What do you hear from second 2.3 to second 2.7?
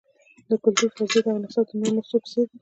څېر ده.